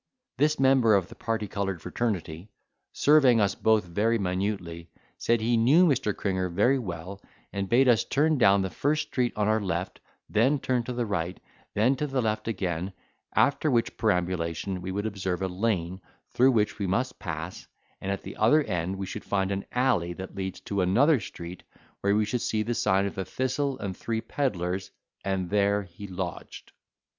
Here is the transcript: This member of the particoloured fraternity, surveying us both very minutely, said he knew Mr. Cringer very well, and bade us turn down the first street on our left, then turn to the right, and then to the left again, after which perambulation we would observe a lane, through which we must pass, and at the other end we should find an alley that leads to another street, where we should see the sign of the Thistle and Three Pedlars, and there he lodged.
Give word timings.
This 0.39 0.59
member 0.59 0.95
of 0.95 1.09
the 1.09 1.13
particoloured 1.15 1.79
fraternity, 1.79 2.49
surveying 2.91 3.39
us 3.39 3.53
both 3.53 3.83
very 3.85 4.17
minutely, 4.17 4.89
said 5.19 5.41
he 5.41 5.55
knew 5.57 5.85
Mr. 5.85 6.11
Cringer 6.17 6.49
very 6.49 6.79
well, 6.79 7.21
and 7.53 7.69
bade 7.69 7.87
us 7.87 8.03
turn 8.03 8.39
down 8.39 8.63
the 8.63 8.71
first 8.71 9.09
street 9.09 9.31
on 9.35 9.47
our 9.47 9.61
left, 9.61 9.99
then 10.27 10.57
turn 10.57 10.81
to 10.85 10.93
the 10.93 11.05
right, 11.05 11.35
and 11.35 11.41
then 11.75 11.95
to 11.97 12.07
the 12.07 12.19
left 12.19 12.47
again, 12.47 12.93
after 13.35 13.69
which 13.69 13.95
perambulation 13.95 14.81
we 14.81 14.91
would 14.91 15.05
observe 15.05 15.43
a 15.43 15.47
lane, 15.47 16.01
through 16.31 16.49
which 16.51 16.79
we 16.79 16.87
must 16.87 17.19
pass, 17.19 17.67
and 18.01 18.11
at 18.11 18.23
the 18.23 18.37
other 18.37 18.63
end 18.63 18.95
we 18.95 19.05
should 19.05 19.23
find 19.23 19.51
an 19.51 19.65
alley 19.71 20.13
that 20.13 20.33
leads 20.33 20.59
to 20.61 20.81
another 20.81 21.19
street, 21.19 21.61
where 21.99 22.15
we 22.15 22.25
should 22.25 22.41
see 22.41 22.63
the 22.63 22.73
sign 22.73 23.05
of 23.05 23.13
the 23.13 23.23
Thistle 23.23 23.77
and 23.77 23.95
Three 23.95 24.21
Pedlars, 24.21 24.89
and 25.23 25.51
there 25.51 25.83
he 25.83 26.07
lodged. 26.07 26.71